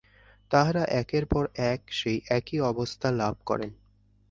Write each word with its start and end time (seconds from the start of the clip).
তাঁহারা 0.51 0.83
একের 0.93 1.25
পর 1.25 1.43
এক 1.65 1.81
সেই 1.91 2.17
একই 2.29 2.59
অবস্থা 2.61 3.07
লাভ 3.11 3.35
করেন। 3.45 3.71